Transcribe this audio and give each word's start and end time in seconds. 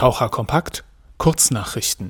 Taucher 0.00 0.30
Kompakt 0.30 0.82
Kurznachrichten. 1.18 2.08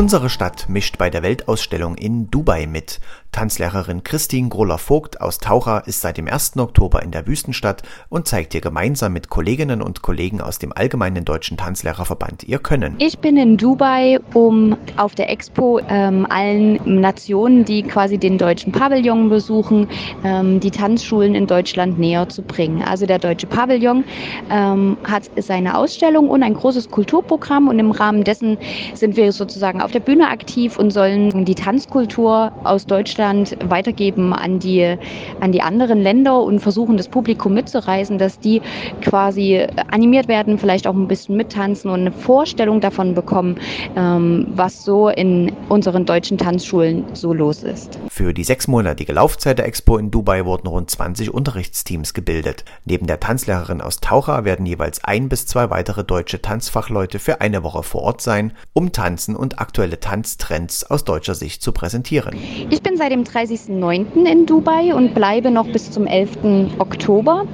Unsere 0.00 0.30
Stadt 0.30 0.66
mischt 0.70 0.96
bei 0.96 1.10
der 1.10 1.22
Weltausstellung 1.22 1.94
in 1.94 2.30
Dubai 2.30 2.66
mit. 2.66 3.00
Tanzlehrerin 3.32 4.02
Christine 4.02 4.48
Groller-Vogt 4.48 5.20
aus 5.20 5.38
Taucher 5.38 5.86
ist 5.86 6.00
seit 6.00 6.16
dem 6.16 6.26
1. 6.26 6.56
Oktober 6.56 7.02
in 7.02 7.12
der 7.12 7.28
Wüstenstadt 7.28 7.82
und 8.08 8.26
zeigt 8.26 8.52
hier 8.52 8.60
gemeinsam 8.60 9.12
mit 9.12 9.30
Kolleginnen 9.30 9.82
und 9.82 10.02
Kollegen 10.02 10.40
aus 10.40 10.58
dem 10.58 10.72
Allgemeinen 10.72 11.24
Deutschen 11.24 11.56
Tanzlehrerverband 11.56 12.42
ihr 12.44 12.58
Können. 12.58 12.96
Ich 12.98 13.20
bin 13.20 13.36
in 13.36 13.56
Dubai, 13.56 14.18
um 14.34 14.76
auf 14.96 15.14
der 15.14 15.30
Expo 15.30 15.80
ähm, 15.88 16.26
allen 16.28 17.00
Nationen, 17.00 17.64
die 17.64 17.84
quasi 17.84 18.18
den 18.18 18.36
deutschen 18.36 18.72
Pavillon 18.72 19.28
besuchen, 19.28 19.86
ähm, 20.24 20.58
die 20.58 20.72
Tanzschulen 20.72 21.36
in 21.36 21.46
Deutschland 21.46 22.00
näher 22.00 22.28
zu 22.28 22.42
bringen. 22.42 22.82
Also 22.82 23.06
der 23.06 23.20
deutsche 23.20 23.46
Pavillon 23.46 24.02
ähm, 24.50 24.96
hat 25.04 25.30
seine 25.36 25.78
Ausstellung 25.78 26.28
und 26.28 26.42
ein 26.42 26.54
großes 26.54 26.90
Kulturprogramm 26.90 27.68
und 27.68 27.78
im 27.78 27.92
Rahmen 27.92 28.24
dessen 28.24 28.58
sind 28.94 29.16
wir 29.16 29.30
sozusagen 29.30 29.80
auf 29.80 29.89
der 29.90 30.00
Bühne 30.00 30.28
aktiv 30.28 30.78
und 30.78 30.90
sollen 30.90 31.44
die 31.44 31.54
Tanzkultur 31.54 32.52
aus 32.64 32.86
Deutschland 32.86 33.56
weitergeben 33.64 34.32
an 34.32 34.58
die, 34.58 34.96
an 35.40 35.52
die 35.52 35.62
anderen 35.62 36.00
Länder 36.00 36.42
und 36.42 36.60
versuchen, 36.60 36.96
das 36.96 37.08
Publikum 37.08 37.54
mitzureißen, 37.54 38.18
dass 38.18 38.38
die 38.38 38.62
quasi 39.00 39.66
animiert 39.90 40.28
werden, 40.28 40.58
vielleicht 40.58 40.86
auch 40.86 40.94
ein 40.94 41.08
bisschen 41.08 41.36
mittanzen 41.36 41.90
und 41.90 42.00
eine 42.00 42.12
Vorstellung 42.12 42.80
davon 42.80 43.14
bekommen, 43.14 43.58
ähm, 43.96 44.46
was 44.54 44.84
so 44.84 45.08
in 45.08 45.52
unseren 45.68 46.06
deutschen 46.06 46.38
Tanzschulen 46.38 47.04
so 47.12 47.32
los 47.32 47.62
ist. 47.62 47.98
Für 48.08 48.32
die 48.32 48.44
sechsmonatige 48.44 49.12
Laufzeit 49.12 49.58
der 49.58 49.66
Expo 49.66 49.96
in 49.98 50.10
Dubai 50.10 50.44
wurden 50.44 50.66
rund 50.66 50.90
20 50.90 51.32
Unterrichtsteams 51.32 52.14
gebildet. 52.14 52.64
Neben 52.84 53.06
der 53.06 53.20
Tanzlehrerin 53.20 53.80
aus 53.80 54.00
Taucher 54.00 54.44
werden 54.44 54.66
jeweils 54.66 55.02
ein 55.04 55.28
bis 55.28 55.46
zwei 55.46 55.70
weitere 55.70 56.04
deutsche 56.04 56.42
Tanzfachleute 56.42 57.18
für 57.18 57.40
eine 57.40 57.62
Woche 57.62 57.82
vor 57.82 58.02
Ort 58.02 58.20
sein, 58.20 58.52
um 58.72 58.92
Tanzen 58.92 59.36
und 59.36 59.58
aktuelle 59.70 60.00
Tanztrends 60.00 60.82
aus 60.90 61.04
deutscher 61.04 61.36
Sicht 61.36 61.62
zu 61.62 61.70
präsentieren. 61.70 62.36
Ich 62.70 62.82
bin 62.82 62.96
seit 62.96 63.12
dem 63.12 63.22
30.09. 63.22 64.26
in 64.26 64.44
Dubai 64.44 64.92
und 64.92 65.14
bleibe 65.14 65.52
noch 65.52 65.68
bis 65.68 65.92
zum 65.92 66.08
11. 66.08 66.38
Oktober. 66.78 67.44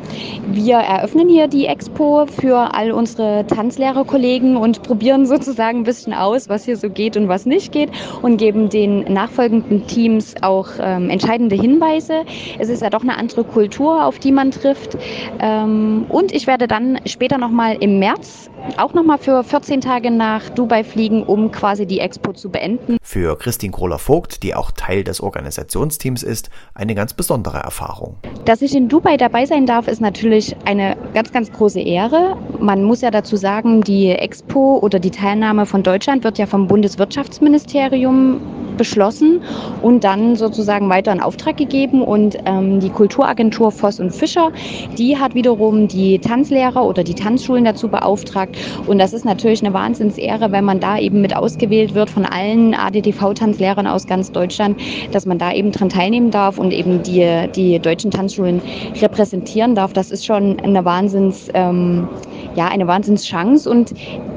Wir 0.51 0.77
eröffnen 0.77 1.29
hier 1.29 1.47
die 1.47 1.67
Expo 1.67 2.25
für 2.25 2.75
all 2.75 2.91
unsere 2.91 3.47
Tanzlehrerkollegen 3.47 4.57
und 4.57 4.83
probieren 4.83 5.27
sozusagen 5.27 5.81
ein 5.81 5.85
bisschen 5.85 6.15
aus, 6.15 6.49
was 6.49 6.65
hier 6.65 6.79
so 6.79 6.89
geht 6.89 7.19
und 7.19 7.29
was 7.29 7.45
nicht 7.45 7.71
geht 7.71 7.91
und 8.23 8.39
geben 8.39 8.71
den 8.71 9.01
nachfolgenden 9.13 9.87
Teams 9.87 10.37
auch 10.41 10.69
ähm, 10.81 11.11
entscheidende 11.11 11.57
Hinweise. 11.57 12.25
Es 12.59 12.71
ist 12.71 12.81
ja 12.81 12.89
doch 12.89 13.03
eine 13.03 13.19
andere 13.19 13.45
Kultur, 13.45 14.07
auf 14.07 14.19
die 14.19 14.33
man 14.33 14.53
trifft. 14.53 14.97
Ähm, 15.39 16.07
und 16.09 16.33
ich 16.33 16.47
werde 16.47 16.67
dann 16.67 16.99
später 17.05 17.37
nochmal 17.37 17.77
im 17.81 17.99
März 17.99 18.49
auch 18.79 18.95
nochmal 18.95 19.19
für 19.19 19.45
14 19.45 19.81
Tage 19.81 20.11
nach 20.11 20.49
Dubai 20.51 20.85
fliegen, 20.85 21.23
um 21.23 21.51
quasi 21.53 21.87
die 21.87 22.01
Expo 22.07 22.33
zu 22.33 22.51
beenden. 22.51 22.99
Für 23.03 23.37
Christine 23.37 23.73
Krohler-Vogt, 23.73 24.45
die 24.45 24.55
auch 24.55 24.71
Teil 24.71 25.03
des 25.03 25.21
Organisationsteams 25.21 26.23
ist, 26.23 26.51
eine 26.75 26.95
ganz 26.95 27.15
besondere 27.15 27.59
Erfahrung. 27.59 28.17
Dass 28.45 28.63
ich 28.63 28.75
in 28.77 28.89
Dubai 28.89 29.17
dabei 29.17 29.45
sein 29.45 29.67
darf, 29.67 29.89
ist 29.89 30.01
natürlich 30.01 30.57
eine 30.65 30.97
ganz, 31.15 31.33
ganz 31.33 31.51
große 31.51 31.81
Ehre. 31.81 32.37
Man 32.61 32.85
muss 32.85 33.01
ja 33.01 33.11
dazu 33.11 33.37
sagen, 33.37 33.81
die 33.81 34.11
Expo 34.11 34.79
oder 34.79 35.01
die 35.01 35.11
Teilnahme 35.11 35.67
von 35.67 35.83
Deutschland 35.83 36.23
wird 36.23 36.39
ja 36.39 36.47
vom 36.47 36.69
Bundeswirtschaftsministerium 36.69 38.41
beschlossen 38.77 39.43
und 39.83 40.05
dann 40.05 40.37
sozusagen 40.37 40.89
weiter 40.89 41.13
in 41.13 41.21
Auftrag 41.21 41.57
gegeben. 41.57 42.03
Und 42.03 42.37
ähm, 42.47 42.81
die 42.81 42.91
Kulturagentur 42.91 43.73
Voss 43.73 44.01
und 44.01 44.15
Fischer, 44.15 44.53
die 44.99 45.19
hat 45.19 45.35
wiederum 45.35 45.89
die 45.89 46.19
Tanzlehrer 46.19 46.85
oder 46.85 47.05
die 47.05 47.15
Tanzschulen 47.15 47.65
dazu 47.65 47.89
beauftragt. 47.89 48.57
Und 48.87 48.99
das 48.99 49.13
ist 49.13 49.25
natürlich 49.25 49.65
eine 49.65 49.75
Wahnsinnsehre, 49.75 50.53
wenn 50.53 50.65
man 50.65 50.81
da 50.81 50.99
eben 50.99 51.21
mit 51.21 51.37
ausgewählt 51.37 51.95
wird 51.95 52.11
von 52.11 52.25
allen 52.25 52.75
ADTV-Tanzlehrern 52.75 53.87
aus 53.87 54.07
ganz 54.07 54.33
Deutschland, 54.33 54.81
dass 55.13 55.27
man 55.27 55.39
da 55.39 55.53
eben 55.53 55.73
dran 55.73 55.89
teilnehmen 55.89 56.31
darf 56.31 56.59
und 56.59 56.73
eben 56.73 57.03
die, 57.03 57.49
die 57.55 57.79
deutschen 57.79 58.11
Tanzschulen 58.11 58.61
repräsentieren 59.01 59.75
darf. 59.75 59.93
Das 59.93 60.11
ist 60.11 60.25
schon 60.27 60.61
eine 60.61 60.85
Wahnsinns, 60.85 61.49
ähm, 61.55 62.09
ja, 62.55 62.69
eine 62.69 62.87
Wahnsinnschance. 62.87 63.69
Und 63.69 63.93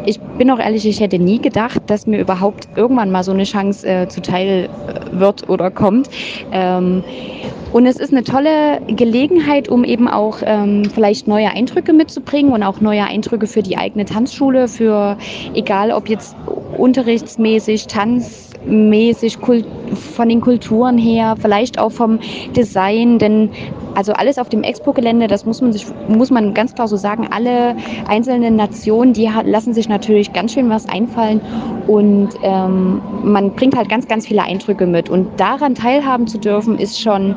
ich 0.09 0.19
bin 0.19 0.49
auch 0.49 0.59
ehrlich, 0.59 0.87
ich 0.87 0.99
hätte 0.99 1.19
nie 1.19 1.39
gedacht, 1.39 1.81
dass 1.85 2.07
mir 2.07 2.19
überhaupt 2.19 2.67
irgendwann 2.75 3.11
mal 3.11 3.23
so 3.23 3.31
eine 3.31 3.43
Chance 3.43 3.87
äh, 3.87 4.07
zuteil 4.07 4.67
äh, 4.67 5.19
wird 5.19 5.47
oder 5.47 5.69
kommt. 5.69 6.09
Ähm, 6.51 7.03
und 7.71 7.85
es 7.85 7.97
ist 7.97 8.11
eine 8.11 8.23
tolle 8.23 8.81
Gelegenheit, 8.87 9.69
um 9.69 9.83
eben 9.83 10.07
auch 10.07 10.37
ähm, 10.43 10.85
vielleicht 10.91 11.27
neue 11.27 11.51
Eindrücke 11.51 11.93
mitzubringen 11.93 12.51
und 12.53 12.63
auch 12.63 12.81
neue 12.81 13.03
Eindrücke 13.03 13.45
für 13.45 13.61
die 13.61 13.77
eigene 13.77 14.05
Tanzschule, 14.05 14.67
für 14.67 15.17
egal 15.53 15.91
ob 15.91 16.09
jetzt 16.09 16.35
unterrichtsmäßig, 16.75 17.85
tanzmäßig, 17.85 19.37
von 19.37 20.29
den 20.29 20.41
Kulturen 20.41 20.97
her, 20.97 21.35
vielleicht 21.39 21.77
auch 21.77 21.91
vom 21.91 22.19
Design, 22.55 23.19
denn 23.19 23.51
also 23.99 24.13
alles 24.13 24.37
auf 24.37 24.47
dem 24.47 24.63
Expo-Gelände, 24.63 25.27
das 25.27 25.45
muss 25.45 25.59
man 25.59 25.73
sich, 25.73 25.85
muss 26.07 26.31
man 26.31 26.53
ganz 26.53 26.73
klar 26.73 26.87
so 26.87 26.95
sagen, 26.95 27.27
alle 27.31 27.75
einzelnen 28.07 28.55
Nationen, 28.55 29.11
die 29.11 29.29
lassen 29.43 29.73
sich 29.73 29.89
natürlich 29.89 30.31
ganz 30.31 30.53
schön 30.53 30.69
was 30.69 30.87
einfallen 30.87 31.41
und 31.85 32.29
ähm, 32.41 33.01
man 33.25 33.51
bringt 33.51 33.75
halt 33.75 33.89
ganz, 33.89 34.07
ganz 34.07 34.25
viele 34.25 34.41
Eindrücke 34.41 34.85
mit. 34.85 35.09
Und 35.09 35.37
daran 35.37 35.75
teilhaben 35.75 36.27
zu 36.27 36.37
dürfen, 36.37 36.79
ist 36.79 37.01
schon 37.01 37.35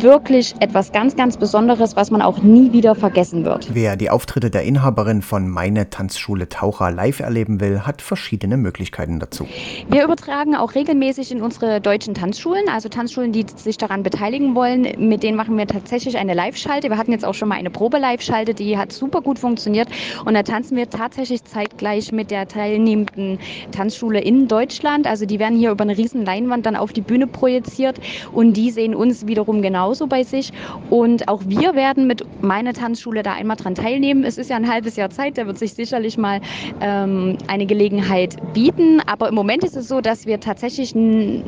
wirklich 0.00 0.54
etwas 0.60 0.92
ganz, 0.92 1.16
ganz 1.16 1.36
Besonderes, 1.36 1.96
was 1.96 2.10
man 2.10 2.22
auch 2.22 2.38
nie 2.42 2.72
wieder 2.72 2.94
vergessen 2.94 3.44
wird. 3.44 3.68
Wer 3.74 3.96
die 3.96 4.10
Auftritte 4.10 4.50
der 4.50 4.62
Inhaberin 4.62 5.22
von 5.22 5.48
Meine 5.48 5.90
Tanzschule 5.90 6.48
Taucher 6.48 6.90
live 6.90 7.20
erleben 7.20 7.60
will, 7.60 7.80
hat 7.80 8.02
verschiedene 8.02 8.56
Möglichkeiten 8.56 9.20
dazu. 9.20 9.46
Wir 9.88 10.04
übertragen 10.04 10.54
auch 10.54 10.74
regelmäßig 10.74 11.32
in 11.32 11.42
unsere 11.42 11.80
deutschen 11.80 12.14
Tanzschulen, 12.14 12.68
also 12.68 12.88
Tanzschulen, 12.88 13.32
die 13.32 13.46
sich 13.56 13.76
daran 13.76 14.02
beteiligen 14.02 14.54
wollen. 14.54 14.86
Mit 14.98 15.22
denen 15.22 15.36
machen 15.36 15.56
wir 15.58 15.66
tatsächlich 15.66 16.16
eine 16.16 16.34
Live-Schalte. 16.34 16.88
Wir 16.88 16.98
hatten 16.98 17.12
jetzt 17.12 17.24
auch 17.24 17.34
schon 17.34 17.48
mal 17.48 17.56
eine 17.56 17.70
Probe-Live-Schalte, 17.70 18.54
die 18.54 18.78
hat 18.78 18.92
super 18.92 19.20
gut 19.20 19.38
funktioniert. 19.38 19.88
Und 20.24 20.34
da 20.34 20.42
tanzen 20.42 20.76
wir 20.76 20.88
tatsächlich 20.88 21.44
zeitgleich 21.44 22.12
mit 22.12 22.30
der 22.30 22.48
teilnehmenden 22.48 23.38
Tanzschule 23.72 24.20
in 24.20 24.48
Deutschland. 24.48 25.06
Also 25.06 25.26
die 25.26 25.38
werden 25.38 25.58
hier 25.58 25.70
über 25.70 25.82
eine 25.82 25.96
riesen 25.96 26.24
Leinwand 26.24 26.66
dann 26.66 26.76
auf 26.76 26.92
die 26.92 27.00
Bühne 27.00 27.26
projiziert 27.26 28.00
und 28.32 28.54
die 28.54 28.70
sehen 28.70 28.94
uns 28.94 29.26
wiederum 29.26 29.62
genauso 29.74 30.06
bei 30.06 30.22
sich. 30.22 30.52
Und 30.88 31.26
auch 31.26 31.42
wir 31.46 31.74
werden 31.74 32.06
mit 32.06 32.22
meiner 32.40 32.74
Tanzschule 32.74 33.24
da 33.24 33.32
einmal 33.32 33.56
dran 33.56 33.74
teilnehmen. 33.74 34.22
Es 34.22 34.38
ist 34.38 34.48
ja 34.48 34.54
ein 34.54 34.70
halbes 34.70 34.94
Jahr 34.94 35.10
Zeit, 35.10 35.36
da 35.36 35.48
wird 35.48 35.58
sich 35.58 35.74
sicherlich 35.74 36.16
mal 36.16 36.40
ähm, 36.80 37.38
eine 37.48 37.66
Gelegenheit 37.66 38.36
bieten. 38.52 39.00
Aber 39.04 39.28
im 39.28 39.34
Moment 39.34 39.64
ist 39.64 39.76
es 39.76 39.88
so, 39.88 40.00
dass 40.00 40.26
wir 40.26 40.38
tatsächlich 40.38 40.94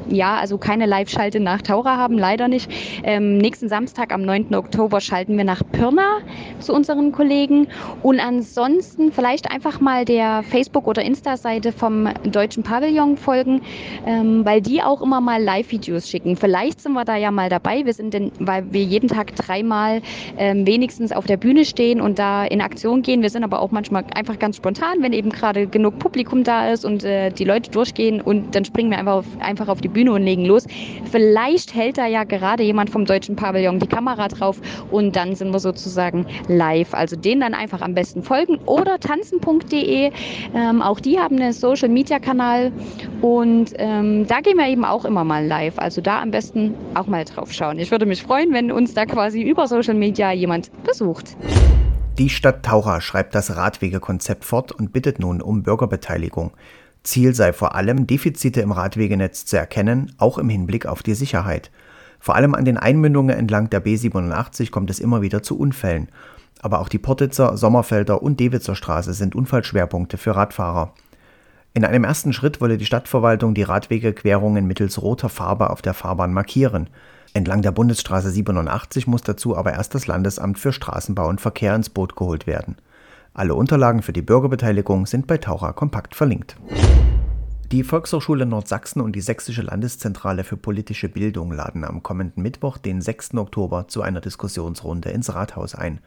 ja, 0.08 0.34
also 0.38 0.58
keine 0.58 0.86
Live-Schalte 0.86 1.38
nach 1.38 1.62
Taucher 1.62 1.96
haben, 1.96 2.18
leider 2.18 2.48
nicht. 2.48 2.68
Ähm, 3.04 3.38
nächsten 3.38 3.68
Samstag 3.68 4.12
am 4.12 4.22
9. 4.22 4.56
Oktober 4.56 5.00
schalten 5.00 5.36
wir 5.36 5.44
nach 5.44 5.62
Pirna 5.70 6.18
zu 6.58 6.74
unseren 6.74 7.12
Kollegen. 7.12 7.68
Und 8.02 8.18
ansonsten 8.18 9.12
vielleicht 9.12 9.52
einfach 9.52 9.80
mal 9.80 10.04
der 10.04 10.42
Facebook- 10.42 10.88
oder 10.88 11.02
Insta-Seite 11.02 11.70
vom 11.70 12.08
Deutschen 12.24 12.64
Pavillon 12.64 13.16
folgen, 13.16 13.60
ähm, 14.04 14.44
weil 14.44 14.60
die 14.60 14.82
auch 14.82 15.00
immer 15.00 15.20
mal 15.20 15.40
Live-Videos 15.40 16.10
schicken. 16.10 16.34
Vielleicht 16.34 16.80
sind 16.80 16.94
wir 16.94 17.04
da 17.04 17.14
ja 17.14 17.30
mal 17.36 17.48
dabei. 17.48 17.84
Wir 17.84 17.92
sind 17.92 18.15
denn, 18.16 18.32
weil 18.38 18.72
wir 18.72 18.82
jeden 18.82 19.08
Tag 19.08 19.34
dreimal 19.36 20.02
ähm, 20.38 20.66
wenigstens 20.66 21.12
auf 21.12 21.26
der 21.26 21.36
Bühne 21.36 21.64
stehen 21.64 22.00
und 22.00 22.18
da 22.18 22.44
in 22.44 22.60
Aktion 22.60 23.02
gehen. 23.02 23.22
Wir 23.22 23.30
sind 23.30 23.44
aber 23.44 23.60
auch 23.60 23.70
manchmal 23.70 24.04
einfach 24.14 24.38
ganz 24.38 24.56
spontan, 24.56 25.02
wenn 25.02 25.12
eben 25.12 25.30
gerade 25.30 25.66
genug 25.66 25.98
Publikum 25.98 26.44
da 26.44 26.70
ist 26.70 26.84
und 26.84 27.04
äh, 27.04 27.30
die 27.30 27.44
Leute 27.44 27.70
durchgehen 27.70 28.20
und 28.20 28.54
dann 28.54 28.64
springen 28.64 28.90
wir 28.90 28.98
einfach 28.98 29.14
auf, 29.14 29.26
einfach 29.40 29.68
auf 29.68 29.80
die 29.80 29.88
Bühne 29.88 30.12
und 30.12 30.22
legen 30.22 30.44
los. 30.44 30.66
Vielleicht 31.10 31.74
hält 31.74 31.98
da 31.98 32.06
ja 32.06 32.24
gerade 32.24 32.62
jemand 32.62 32.90
vom 32.90 33.04
Deutschen 33.04 33.36
Pavillon 33.36 33.78
die 33.78 33.86
Kamera 33.86 34.28
drauf 34.28 34.60
und 34.90 35.16
dann 35.16 35.34
sind 35.34 35.52
wir 35.52 35.60
sozusagen 35.60 36.26
live. 36.48 36.94
Also 36.94 37.16
denen 37.16 37.40
dann 37.40 37.54
einfach 37.54 37.82
am 37.82 37.94
besten 37.94 38.22
folgen 38.22 38.58
oder 38.66 38.98
tanzen.de. 38.98 40.10
Ähm, 40.54 40.82
auch 40.82 41.00
die 41.00 41.18
haben 41.18 41.36
einen 41.36 41.52
Social 41.52 41.88
Media 41.88 42.18
Kanal 42.18 42.72
und 43.20 43.72
ähm, 43.78 44.26
da 44.26 44.40
gehen 44.40 44.56
wir 44.56 44.68
eben 44.68 44.84
auch 44.84 45.04
immer 45.04 45.24
mal 45.24 45.44
live. 45.46 45.78
Also 45.78 46.00
da 46.00 46.22
am 46.22 46.30
besten 46.30 46.74
auch 46.94 47.06
mal 47.06 47.24
drauf 47.24 47.52
schauen. 47.52 47.78
Ich 47.78 47.90
würde 47.90 48.05
mich 48.06 48.22
freuen, 48.22 48.52
wenn 48.52 48.72
uns 48.72 48.94
da 48.94 49.06
quasi 49.06 49.42
über 49.42 49.68
Social 49.68 49.94
Media 49.94 50.32
jemand 50.32 50.70
besucht. 50.84 51.36
Die 52.18 52.30
Stadt 52.30 52.64
Taucher 52.64 53.00
schreibt 53.00 53.34
das 53.34 53.56
Radwegekonzept 53.56 54.44
fort 54.44 54.72
und 54.72 54.92
bittet 54.92 55.18
nun 55.18 55.42
um 55.42 55.62
Bürgerbeteiligung. 55.62 56.52
Ziel 57.02 57.34
sei 57.34 57.52
vor 57.52 57.74
allem, 57.74 58.06
Defizite 58.06 58.60
im 58.60 58.72
Radwegenetz 58.72 59.44
zu 59.44 59.56
erkennen, 59.56 60.12
auch 60.18 60.38
im 60.38 60.48
Hinblick 60.48 60.86
auf 60.86 61.02
die 61.02 61.14
Sicherheit. 61.14 61.70
Vor 62.18 62.34
allem 62.34 62.54
an 62.54 62.64
den 62.64 62.78
Einmündungen 62.78 63.36
entlang 63.36 63.70
der 63.70 63.84
B87 63.84 64.70
kommt 64.70 64.90
es 64.90 64.98
immer 64.98 65.22
wieder 65.22 65.42
zu 65.42 65.58
Unfällen. 65.58 66.08
Aber 66.62 66.80
auch 66.80 66.88
die 66.88 66.98
Portitzer, 66.98 67.56
Sommerfelder 67.56 68.22
und 68.22 68.40
Dewitzer 68.40 68.74
Straße 68.74 69.12
sind 69.12 69.34
Unfallschwerpunkte 69.34 70.16
für 70.16 70.34
Radfahrer. 70.34 70.92
In 71.74 71.84
einem 71.84 72.04
ersten 72.04 72.32
Schritt 72.32 72.60
wolle 72.60 72.78
die 72.78 72.86
Stadtverwaltung 72.86 73.54
die 73.54 73.62
Radwegequerungen 73.62 74.66
mittels 74.66 75.02
roter 75.02 75.28
Farbe 75.28 75.68
auf 75.68 75.82
der 75.82 75.92
Fahrbahn 75.92 76.32
markieren. 76.32 76.88
Entlang 77.36 77.60
der 77.60 77.70
Bundesstraße 77.70 78.30
87 78.30 79.06
muss 79.06 79.20
dazu 79.20 79.58
aber 79.58 79.74
erst 79.74 79.94
das 79.94 80.06
Landesamt 80.06 80.58
für 80.58 80.72
Straßenbau 80.72 81.28
und 81.28 81.38
Verkehr 81.38 81.74
ins 81.74 81.90
Boot 81.90 82.16
geholt 82.16 82.46
werden. 82.46 82.76
Alle 83.34 83.54
Unterlagen 83.54 84.00
für 84.00 84.14
die 84.14 84.22
Bürgerbeteiligung 84.22 85.04
sind 85.04 85.26
bei 85.26 85.36
Taucher 85.36 85.74
kompakt 85.74 86.14
verlinkt. 86.14 86.56
Die 87.72 87.84
Volkshochschule 87.84 88.46
Nordsachsen 88.46 89.02
und 89.02 89.14
die 89.14 89.20
Sächsische 89.20 89.60
Landeszentrale 89.60 90.44
für 90.44 90.56
politische 90.56 91.10
Bildung 91.10 91.52
laden 91.52 91.84
am 91.84 92.02
kommenden 92.02 92.42
Mittwoch, 92.42 92.78
den 92.78 93.02
6. 93.02 93.34
Oktober, 93.34 93.86
zu 93.86 94.00
einer 94.00 94.22
Diskussionsrunde 94.22 95.10
ins 95.10 95.34
Rathaus 95.34 95.74
ein. 95.74 96.00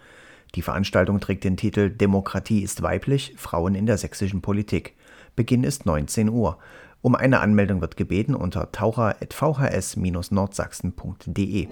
Die 0.56 0.64
Veranstaltung 0.64 1.20
trägt 1.20 1.44
den 1.44 1.58
Titel 1.58 1.92
Demokratie 1.92 2.64
ist 2.64 2.82
weiblich, 2.82 3.36
Frauen 3.38 3.76
in 3.76 3.86
der 3.86 4.00
sächsischen 4.00 4.42
Politik. 4.42 4.96
Beginn 5.36 5.64
ist 5.64 5.86
19 5.86 6.28
Uhr. 6.30 6.58
Um 7.02 7.16
eine 7.16 7.40
Anmeldung 7.40 7.82
wird 7.82 7.98
gebeten 7.98 8.36
unter 8.36 8.72
taucher.vhs-nordsachsen.de. 8.72 11.68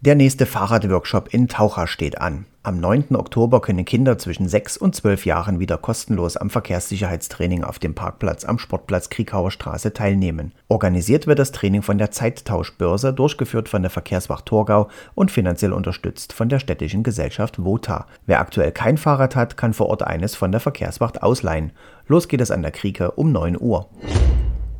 Der 0.00 0.16
nächste 0.16 0.44
Fahrradworkshop 0.44 1.32
in 1.32 1.48
Taucher 1.48 1.86
steht 1.86 2.20
an. 2.20 2.44
Am 2.66 2.80
9. 2.80 3.14
Oktober 3.14 3.60
können 3.60 3.84
Kinder 3.84 4.16
zwischen 4.16 4.48
6 4.48 4.78
und 4.78 4.94
12 4.94 5.26
Jahren 5.26 5.60
wieder 5.60 5.76
kostenlos 5.76 6.38
am 6.38 6.48
Verkehrssicherheitstraining 6.48 7.62
auf 7.62 7.78
dem 7.78 7.94
Parkplatz 7.94 8.46
am 8.46 8.58
Sportplatz 8.58 9.10
Kriegauer 9.10 9.50
Straße 9.50 9.92
teilnehmen. 9.92 10.52
Organisiert 10.68 11.26
wird 11.26 11.38
das 11.38 11.52
Training 11.52 11.82
von 11.82 11.98
der 11.98 12.10
Zeittauschbörse, 12.10 13.12
durchgeführt 13.12 13.68
von 13.68 13.82
der 13.82 13.90
Verkehrswacht 13.90 14.46
Torgau 14.46 14.88
und 15.14 15.30
finanziell 15.30 15.74
unterstützt 15.74 16.32
von 16.32 16.48
der 16.48 16.58
städtischen 16.58 17.02
Gesellschaft 17.02 17.62
WOTA. 17.62 18.06
Wer 18.24 18.40
aktuell 18.40 18.72
kein 18.72 18.96
Fahrrad 18.96 19.36
hat, 19.36 19.58
kann 19.58 19.74
vor 19.74 19.88
Ort 19.88 20.02
eines 20.02 20.34
von 20.34 20.50
der 20.50 20.62
Verkehrswacht 20.62 21.22
ausleihen. 21.22 21.72
Los 22.06 22.28
geht 22.28 22.40
es 22.40 22.50
an 22.50 22.62
der 22.62 22.72
Krieke 22.72 23.10
um 23.10 23.30
9 23.30 23.60
Uhr. 23.60 23.90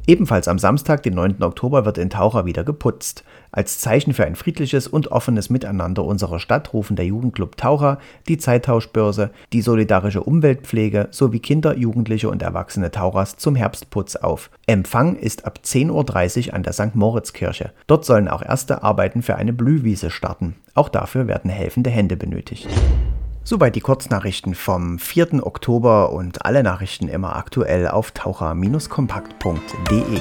Ebenfalls 0.07 0.49
am 0.49 0.59
Samstag, 0.59 1.03
den 1.03 1.15
9. 1.15 1.43
Oktober, 1.43 1.87
wird 1.87 1.97
in 1.97 2.11
Taucher 2.11 2.45
wieder 2.45 2.63
geputzt. 2.63 3.25
Als 3.53 3.79
Zeichen 3.79 4.13
für 4.13 4.27
ein 4.27 4.37
friedliches 4.37 4.87
und 4.87 5.11
offenes 5.11 5.49
Miteinander 5.49 6.05
unserer 6.05 6.39
Stadt 6.41 6.75
rufen 6.75 6.95
der 6.95 7.07
Jugendclub 7.07 7.57
Taucher, 7.57 7.99
die 8.29 8.37
Zeittauschbörse, 8.37 9.31
die 9.55 9.63
solidarische 9.63 10.23
Umweltpflege 10.23 11.09
sowie 11.11 11.39
Kinder, 11.39 11.77
Jugendliche 11.79 12.29
und 12.29 12.43
erwachsene 12.43 12.91
Tauchers 12.91 13.39
zum 13.39 13.57
Herbstputz 13.57 14.17
auf. 14.17 14.51
Empfang 14.67 15.17
ist 15.17 15.47
ab 15.47 15.61
10.30 15.65 16.49
Uhr 16.49 16.55
an 16.55 16.63
der 16.65 16.75
St. 16.75 16.95
Moritz-Kirche. 16.95 17.73
Dort 17.87 18.05
sollen 18.05 18.29
auch 18.29 18.43
erste 18.43 18.83
Arbeiten 18.83 19.23
für 19.23 19.37
eine 19.37 19.55
Blühwiese 19.55 20.11
starten. 20.11 20.57
Auch 20.75 20.91
dafür 20.91 21.29
werden 21.29 21.51
helfende 21.51 21.89
Hände 21.89 22.17
benötigt. 22.17 22.69
Soweit 23.47 23.77
die 23.77 23.81
Kurznachrichten 23.81 24.55
vom 24.55 24.99
4. 24.99 25.47
Oktober 25.47 26.13
und 26.13 26.47
alle 26.47 26.63
Nachrichten 26.63 27.09
immer 27.09 27.37
aktuell 27.37 27.89
auf 27.89 28.13
taucher-kompakt.de. 28.13 30.21